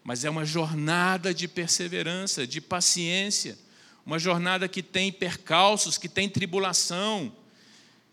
[0.04, 3.58] Mas é uma jornada de perseverança, de paciência,
[4.04, 7.32] uma jornada que tem percalços, que tem tribulação,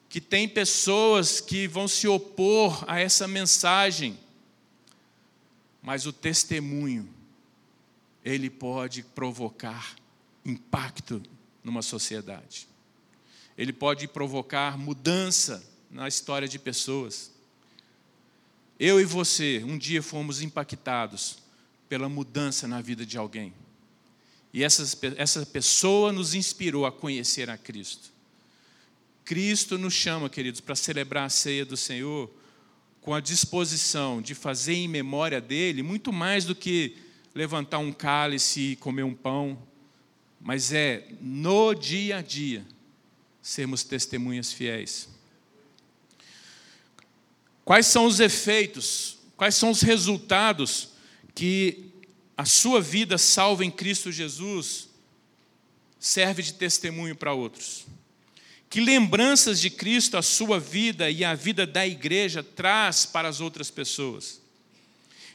[0.09, 4.17] que tem pessoas que vão se opor a essa mensagem
[5.85, 7.07] mas o testemunho,
[8.23, 9.95] ele pode provocar
[10.43, 11.21] impacto
[11.63, 12.67] numa sociedade.
[13.55, 17.31] Ele pode provocar mudança na história de pessoas.
[18.79, 21.37] Eu e você, um dia fomos impactados
[21.87, 23.53] pela mudança na vida de alguém.
[24.51, 28.11] E essa, essa pessoa nos inspirou a conhecer a Cristo.
[29.23, 32.27] Cristo nos chama, queridos, para celebrar a ceia do Senhor
[33.05, 36.97] com a disposição de fazer em memória dele, muito mais do que
[37.35, 39.61] levantar um cálice e comer um pão,
[40.41, 42.65] mas é no dia a dia
[43.43, 45.07] sermos testemunhas fiéis.
[47.63, 50.89] Quais são os efeitos, quais são os resultados
[51.35, 51.91] que
[52.35, 54.89] a sua vida salva em Cristo Jesus
[55.99, 57.84] serve de testemunho para outros?
[58.75, 63.39] Que lembranças de Cristo a sua vida e a vida da igreja traz para as
[63.39, 64.41] outras pessoas?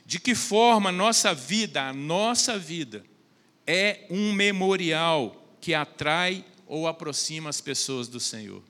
[0.04, 3.02] De que forma a nossa vida, a nossa vida,
[3.66, 8.62] é um memorial que atrai ou aproxima as pessoas do Senhor?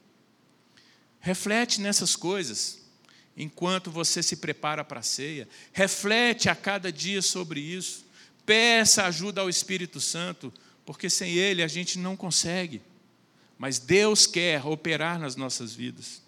[1.19, 2.79] Reflete nessas coisas
[3.37, 5.49] enquanto você se prepara para a ceia.
[5.73, 8.07] Reflete a cada dia sobre isso.
[8.47, 10.55] Peça ajuda ao Espírito Santo,
[10.87, 12.81] porque sem Ele a gente não consegue
[13.61, 16.23] mas Deus quer operar nas nossas vidas.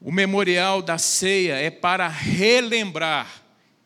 [0.00, 3.44] O memorial da ceia é para relembrar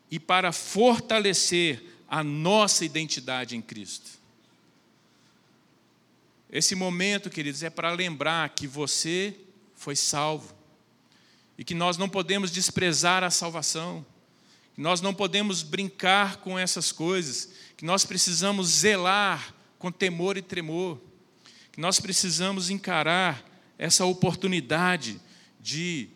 [0.09, 4.09] e para fortalecer a nossa identidade em Cristo.
[6.51, 9.35] Esse momento, queridos, é para lembrar que você
[9.75, 10.55] foi salvo
[11.55, 14.03] e que nós não podemos desprezar a salvação,
[14.73, 20.41] que nós não podemos brincar com essas coisas, que nós precisamos zelar com temor e
[20.41, 20.99] tremor
[21.77, 23.43] nós precisamos encarar
[23.77, 25.19] essa oportunidade
[25.59, 26.09] de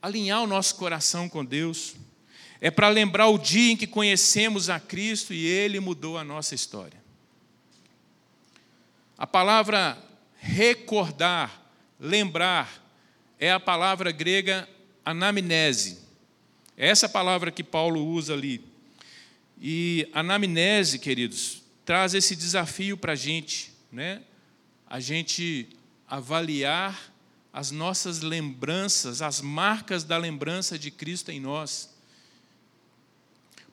[0.00, 1.94] alinhar o nosso coração com Deus.
[2.60, 6.54] É para lembrar o dia em que conhecemos a Cristo e Ele mudou a nossa
[6.54, 7.02] história.
[9.18, 9.98] A palavra
[10.38, 11.62] recordar,
[11.98, 12.82] lembrar,
[13.38, 14.68] é a palavra grega
[15.04, 15.98] anamnese.
[16.76, 18.64] É essa palavra que Paulo usa ali.
[19.60, 24.22] E anamnese, queridos, traz esse desafio para a gente, né?
[24.92, 25.66] A gente
[26.06, 27.14] avaliar
[27.50, 31.88] as nossas lembranças, as marcas da lembrança de Cristo em nós.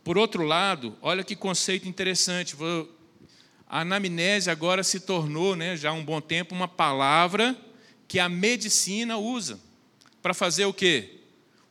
[0.01, 2.55] Por outro lado, olha que conceito interessante.
[3.67, 7.53] A anamnese agora se tornou, né, já há um bom tempo, uma palavra
[8.07, 9.59] que a medicina usa
[10.21, 11.19] para fazer o quê?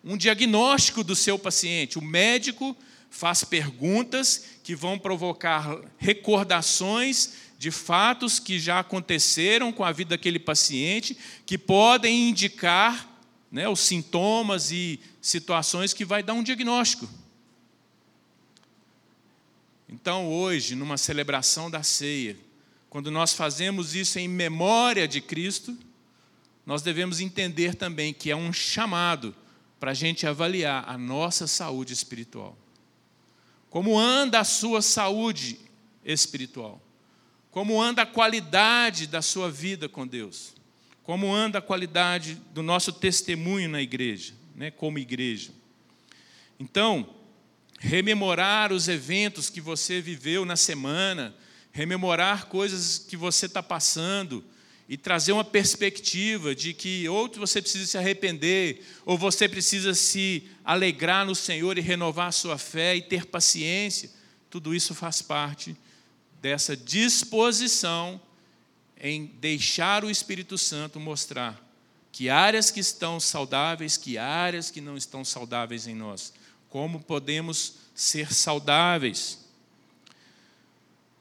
[0.04, 1.98] Um diagnóstico do seu paciente.
[1.98, 2.76] O médico
[3.08, 10.38] faz perguntas que vão provocar recordações de fatos que já aconteceram com a vida daquele
[10.38, 13.09] paciente, que podem indicar
[13.51, 17.09] né, os sintomas e situações que vai dar um diagnóstico.
[19.88, 22.37] Então, hoje, numa celebração da ceia,
[22.88, 25.77] quando nós fazemos isso em memória de Cristo,
[26.64, 29.35] nós devemos entender também que é um chamado
[29.81, 32.57] para a gente avaliar a nossa saúde espiritual.
[33.68, 35.59] Como anda a sua saúde
[36.05, 36.81] espiritual?
[37.50, 40.54] Como anda a qualidade da sua vida com Deus?
[41.02, 45.50] Como anda a qualidade do nosso testemunho na igreja, né, como igreja?
[46.61, 47.08] Então,
[47.78, 51.34] rememorar os eventos que você viveu na semana,
[51.72, 54.44] rememorar coisas que você está passando
[54.87, 60.48] e trazer uma perspectiva de que ou você precisa se arrepender, ou você precisa se
[60.64, 64.11] alegrar no Senhor e renovar a sua fé e ter paciência,
[64.50, 65.74] tudo isso faz parte
[66.40, 68.20] dessa disposição
[69.01, 71.64] em deixar o Espírito Santo mostrar
[72.11, 76.33] que áreas que estão saudáveis, que áreas que não estão saudáveis em nós.
[76.68, 79.46] Como podemos ser saudáveis.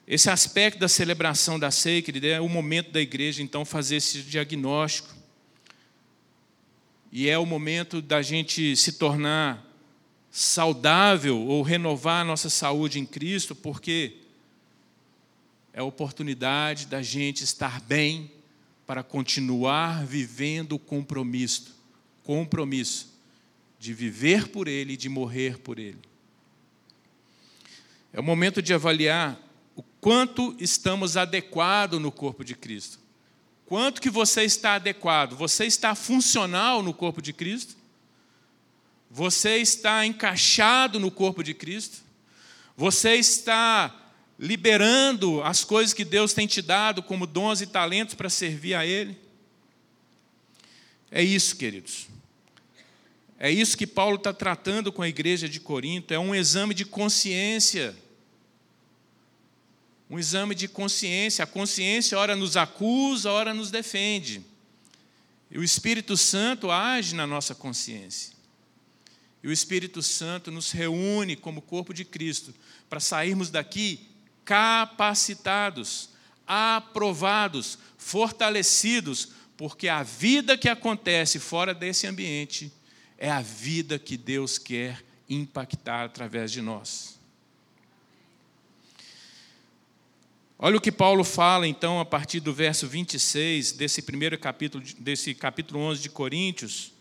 [0.08, 4.22] Esse aspecto da celebração da ceia, querida, é o momento da igreja, então, fazer esse
[4.22, 5.14] diagnóstico.
[7.12, 9.66] E é o momento da gente se tornar
[10.32, 14.18] saudável ou renovar a nossa saúde em Cristo, porque
[15.78, 18.32] é a oportunidade da gente estar bem
[18.88, 21.76] para continuar vivendo o compromisso,
[22.24, 23.14] compromisso
[23.78, 26.00] de viver por Ele e de morrer por Ele.
[28.12, 29.40] É o momento de avaliar
[29.76, 32.98] o quanto estamos adequados no corpo de Cristo.
[33.68, 35.36] Quanto que você está adequado?
[35.36, 37.78] Você está funcional no corpo de Cristo?
[39.12, 42.00] Você está encaixado no corpo de Cristo?
[42.76, 44.07] Você está
[44.40, 48.86] liberando as coisas que Deus tem te dado como dons e talentos para servir a
[48.86, 49.18] Ele.
[51.10, 52.08] É isso, queridos.
[53.40, 56.86] É isso que Paulo está tratando com a igreja de Corinto, é um exame de
[56.86, 57.96] consciência.
[60.10, 61.44] Um exame de consciência.
[61.44, 64.42] A consciência, ora nos acusa, ora nos defende.
[65.52, 68.36] E o Espírito Santo age na nossa consciência.
[69.44, 72.54] E o Espírito Santo nos reúne como corpo de Cristo
[72.90, 74.08] para sairmos daqui
[74.48, 76.10] capacitados,
[76.48, 82.72] aprovados, fortalecidos, porque a vida que acontece fora desse ambiente
[83.18, 87.20] é a vida que Deus quer impactar através de nós.
[90.58, 95.36] Olha o que Paulo fala então a partir do verso 26 desse primeiro capítulo desse
[95.36, 96.94] capítulo 11 de Coríntios.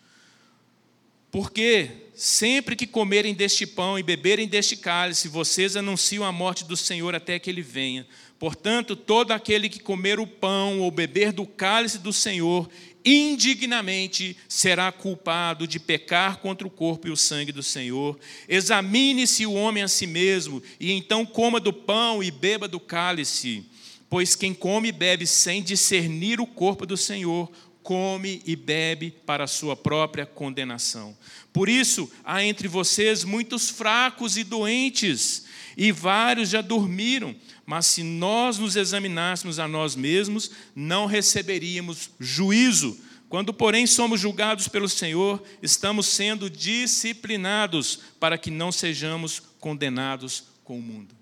[1.36, 6.78] Porque sempre que comerem deste pão e beberem deste cálice, vocês anunciam a morte do
[6.78, 8.06] Senhor até que ele venha.
[8.38, 12.70] Portanto, todo aquele que comer o pão ou beber do cálice do Senhor
[13.04, 18.18] indignamente será culpado de pecar contra o corpo e o sangue do Senhor.
[18.48, 23.62] Examine-se o homem a si mesmo, e então coma do pão e beba do cálice.
[24.08, 27.50] Pois quem come e bebe sem discernir o corpo do Senhor,
[27.86, 31.16] come e bebe para a sua própria condenação.
[31.52, 35.44] Por isso, há entre vocês muitos fracos e doentes,
[35.76, 37.32] e vários já dormiram.
[37.64, 42.98] Mas se nós nos examinássemos a nós mesmos, não receberíamos juízo.
[43.28, 50.76] Quando, porém, somos julgados pelo Senhor, estamos sendo disciplinados para que não sejamos condenados com
[50.76, 51.14] o mundo.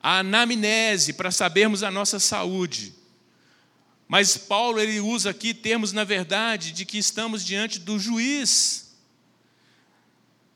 [0.00, 2.94] A anamnese para sabermos a nossa saúde.
[4.08, 8.86] Mas Paulo ele usa aqui termos na verdade de que estamos diante do juiz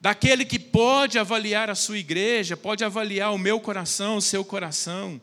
[0.01, 5.21] daquele que pode avaliar a sua igreja, pode avaliar o meu coração, o seu coração.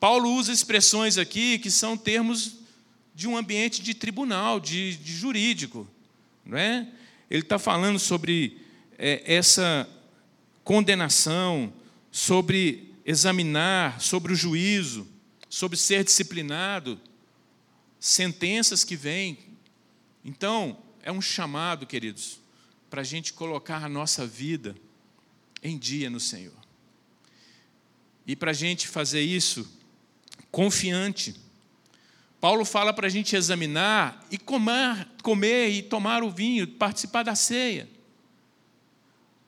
[0.00, 2.56] Paulo usa expressões aqui que são termos
[3.14, 5.86] de um ambiente de tribunal, de, de jurídico,
[6.44, 6.88] não é?
[7.30, 8.58] Ele está falando sobre
[8.98, 9.88] é, essa
[10.62, 11.72] condenação,
[12.10, 15.06] sobre examinar, sobre o juízo,
[15.48, 16.98] sobre ser disciplinado,
[18.04, 19.38] sentenças que vêm.
[20.22, 22.38] Então, é um chamado, queridos,
[22.90, 24.76] para a gente colocar a nossa vida
[25.62, 26.52] em dia no Senhor.
[28.26, 29.66] E para a gente fazer isso
[30.50, 31.34] confiante.
[32.42, 37.34] Paulo fala para a gente examinar e comer, comer e tomar o vinho, participar da
[37.34, 37.88] ceia.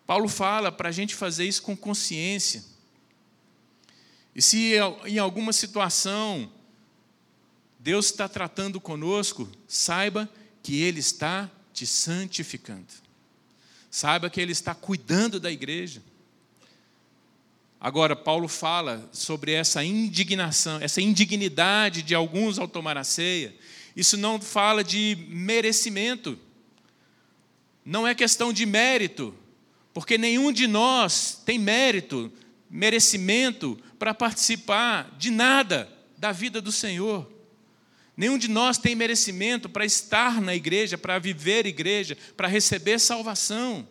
[0.06, 2.64] Paulo fala para a gente fazer isso com consciência.
[4.34, 4.72] E se
[5.04, 6.50] em alguma situação
[7.86, 10.28] Deus está tratando conosco, saiba
[10.60, 12.88] que Ele está te santificando.
[13.88, 16.02] Saiba que Ele está cuidando da igreja.
[17.80, 23.54] Agora, Paulo fala sobre essa indignação, essa indignidade de alguns ao tomar a ceia.
[23.94, 26.36] Isso não fala de merecimento,
[27.84, 29.32] não é questão de mérito,
[29.94, 32.32] porque nenhum de nós tem mérito,
[32.68, 37.35] merecimento para participar de nada da vida do Senhor.
[38.16, 43.86] Nenhum de nós tem merecimento para estar na igreja, para viver igreja, para receber salvação.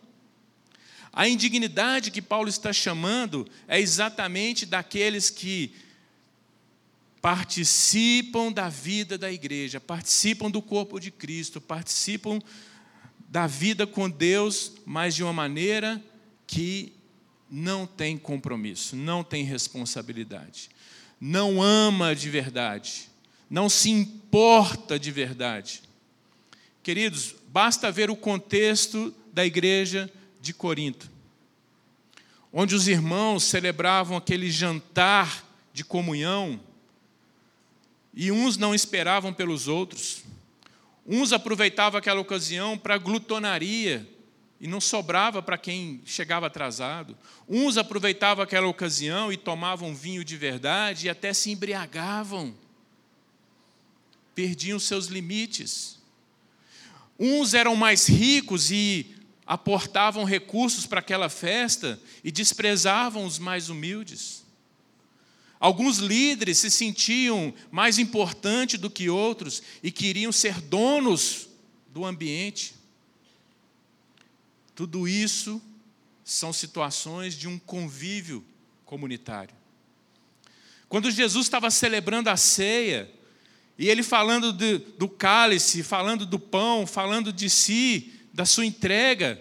[1.12, 5.72] A indignidade que Paulo está chamando é exatamente daqueles que
[7.22, 12.40] participam da vida da igreja, participam do corpo de Cristo, participam
[13.28, 16.02] da vida com Deus, mas de uma maneira
[16.46, 16.92] que
[17.48, 20.68] não tem compromisso, não tem responsabilidade,
[21.20, 23.08] não ama de verdade
[23.48, 25.82] não se importa de verdade.
[26.82, 31.10] Queridos, basta ver o contexto da igreja de Corinto,
[32.52, 36.60] onde os irmãos celebravam aquele jantar de comunhão
[38.14, 40.22] e uns não esperavam pelos outros,
[41.06, 44.08] uns aproveitavam aquela ocasião para glutonaria
[44.58, 47.16] e não sobrava para quem chegava atrasado,
[47.48, 52.54] uns aproveitavam aquela ocasião e tomavam vinho de verdade e até se embriagavam
[54.36, 55.98] perdiam seus limites.
[57.18, 59.16] Uns eram mais ricos e
[59.46, 64.44] aportavam recursos para aquela festa e desprezavam os mais humildes.
[65.58, 71.48] Alguns líderes se sentiam mais importantes do que outros e queriam ser donos
[71.88, 72.74] do ambiente.
[74.74, 75.62] Tudo isso
[76.22, 78.44] são situações de um convívio
[78.84, 79.54] comunitário.
[80.90, 83.10] Quando Jesus estava celebrando a ceia,
[83.78, 89.40] e ele falando do, do cálice, falando do pão, falando de si, da sua entrega.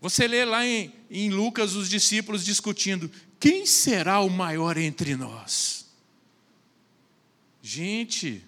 [0.00, 5.86] Você lê lá em, em Lucas os discípulos discutindo: quem será o maior entre nós?
[7.62, 8.44] Gente,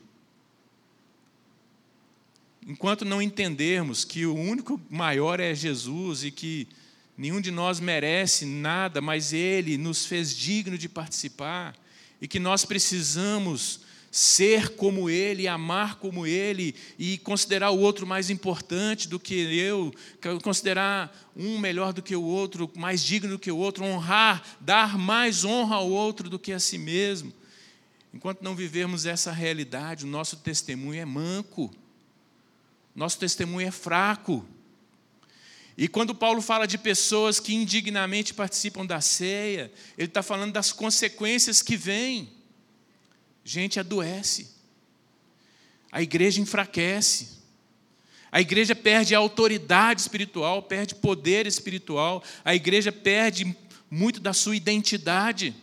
[2.66, 6.68] enquanto não entendermos que o único maior é Jesus e que
[7.16, 11.74] nenhum de nós merece nada, mas Ele nos fez digno de participar
[12.20, 13.80] e que nós precisamos
[14.10, 19.94] ser como ele, amar como ele e considerar o outro mais importante do que eu,
[20.42, 24.98] considerar um melhor do que o outro, mais digno do que o outro, honrar, dar
[24.98, 27.32] mais honra ao outro do que a si mesmo.
[28.12, 31.72] enquanto não vivermos essa realidade, o nosso testemunho é manco,
[32.94, 34.44] nosso testemunho é fraco.
[35.78, 40.72] E quando Paulo fala de pessoas que indignamente participam da ceia, ele está falando das
[40.72, 42.39] consequências que vêm.
[43.44, 44.50] Gente adoece,
[45.90, 47.40] a igreja enfraquece,
[48.30, 53.56] a igreja perde autoridade espiritual, perde poder espiritual, a igreja perde
[53.90, 55.54] muito da sua identidade.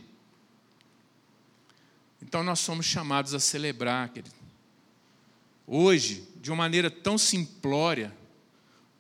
[2.22, 4.36] Então nós somos chamados a celebrar, querido.
[5.66, 8.14] Hoje, de uma maneira tão simplória,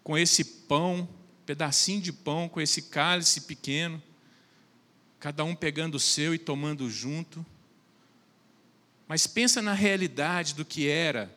[0.03, 1.07] com esse pão,
[1.45, 4.01] pedacinho de pão, com esse cálice pequeno,
[5.19, 7.45] cada um pegando o seu e tomando junto.
[9.07, 11.33] Mas pensa na realidade do que era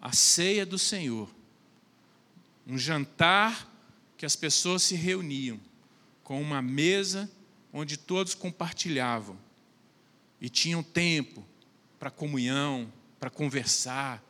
[0.00, 1.28] a ceia do Senhor.
[2.66, 3.72] Um jantar
[4.16, 5.58] que as pessoas se reuniam
[6.22, 7.30] com uma mesa
[7.72, 9.38] onde todos compartilhavam
[10.40, 11.44] e tinham tempo
[11.98, 14.22] para comunhão, para conversar,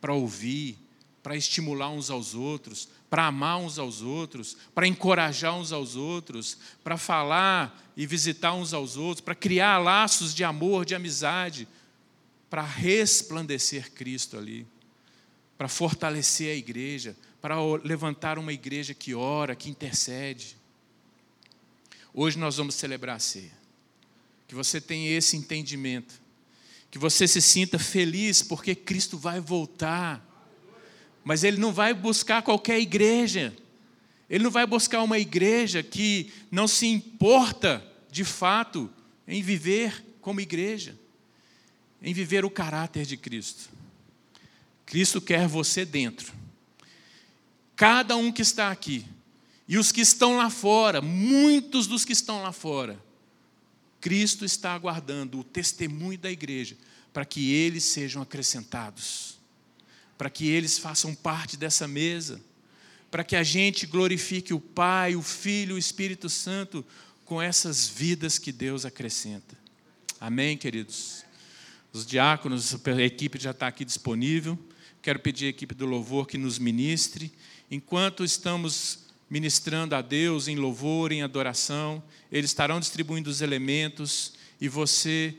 [0.00, 0.78] para ouvir,
[1.22, 6.58] para estimular uns aos outros, para amar uns aos outros, para encorajar uns aos outros,
[6.82, 11.68] para falar e visitar uns aos outros, para criar laços de amor, de amizade,
[12.52, 14.66] para resplandecer Cristo ali
[15.62, 20.56] para fortalecer a igreja, para levantar uma igreja que ora, que intercede.
[22.12, 23.52] Hoje nós vamos celebrar a ceia.
[24.48, 26.20] Que você tenha esse entendimento.
[26.90, 30.20] Que você se sinta feliz porque Cristo vai voltar.
[31.22, 33.56] Mas Ele não vai buscar qualquer igreja.
[34.28, 38.90] Ele não vai buscar uma igreja que não se importa, de fato,
[39.28, 40.98] em viver como igreja,
[42.02, 43.70] em viver o caráter de Cristo.
[44.84, 46.32] Cristo quer você dentro.
[47.76, 49.06] Cada um que está aqui,
[49.66, 53.02] e os que estão lá fora, muitos dos que estão lá fora,
[54.00, 56.76] Cristo está aguardando o testemunho da igreja
[57.12, 59.38] para que eles sejam acrescentados,
[60.18, 62.40] para que eles façam parte dessa mesa,
[63.10, 66.84] para que a gente glorifique o Pai, o Filho, o Espírito Santo
[67.24, 69.56] com essas vidas que Deus acrescenta.
[70.20, 71.24] Amém, queridos?
[71.92, 74.58] Os diáconos, a equipe já está aqui disponível.
[75.02, 77.30] Quero pedir à equipe do louvor que nos ministre.
[77.70, 84.68] Enquanto estamos ministrando a Deus em louvor, em adoração, eles estarão distribuindo os elementos e
[84.68, 85.34] você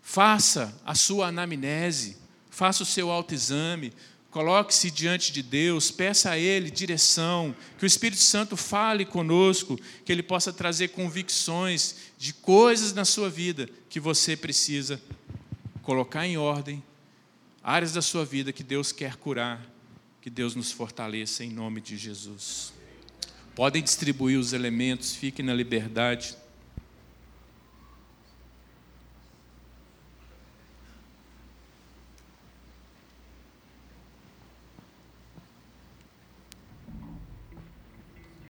[0.00, 2.16] faça a sua anamnese,
[2.50, 3.92] faça o seu autoexame,
[4.30, 10.10] coloque-se diante de Deus, peça a Ele direção, que o Espírito Santo fale conosco, que
[10.10, 15.00] Ele possa trazer convicções de coisas na sua vida que você precisa
[15.82, 16.82] colocar em ordem
[17.62, 19.64] áreas da sua vida que Deus quer curar,
[20.20, 22.72] que Deus nos fortaleça em nome de Jesus.
[23.54, 26.36] Podem distribuir os elementos, fiquem na liberdade.